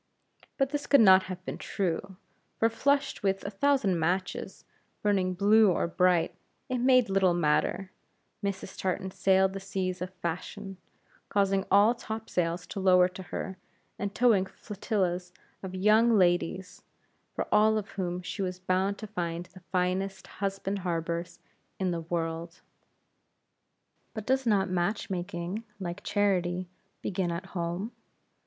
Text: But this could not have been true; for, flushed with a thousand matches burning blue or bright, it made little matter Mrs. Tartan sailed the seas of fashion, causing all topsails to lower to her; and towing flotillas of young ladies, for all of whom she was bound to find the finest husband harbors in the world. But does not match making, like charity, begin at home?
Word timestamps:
But 0.57 0.71
this 0.71 0.87
could 0.87 0.99
not 1.01 1.25
have 1.25 1.45
been 1.45 1.59
true; 1.59 2.15
for, 2.57 2.69
flushed 2.71 3.21
with 3.21 3.43
a 3.45 3.51
thousand 3.51 3.99
matches 3.99 4.65
burning 5.03 5.35
blue 5.35 5.69
or 5.71 5.87
bright, 5.87 6.33
it 6.69 6.79
made 6.79 7.07
little 7.07 7.35
matter 7.35 7.91
Mrs. 8.43 8.75
Tartan 8.79 9.11
sailed 9.11 9.53
the 9.53 9.59
seas 9.59 10.01
of 10.01 10.11
fashion, 10.15 10.77
causing 11.29 11.67
all 11.69 11.93
topsails 11.93 12.65
to 12.65 12.79
lower 12.79 13.07
to 13.09 13.21
her; 13.21 13.57
and 13.99 14.15
towing 14.15 14.47
flotillas 14.47 15.33
of 15.61 15.75
young 15.75 16.17
ladies, 16.17 16.81
for 17.35 17.47
all 17.53 17.77
of 17.77 17.89
whom 17.91 18.23
she 18.23 18.41
was 18.41 18.57
bound 18.57 18.97
to 18.97 19.05
find 19.05 19.45
the 19.53 19.61
finest 19.71 20.25
husband 20.25 20.79
harbors 20.79 21.37
in 21.77 21.91
the 21.91 22.01
world. 22.01 22.61
But 24.15 24.25
does 24.25 24.47
not 24.47 24.67
match 24.67 25.11
making, 25.11 25.63
like 25.79 26.01
charity, 26.03 26.67
begin 27.03 27.29
at 27.31 27.45
home? 27.53 27.91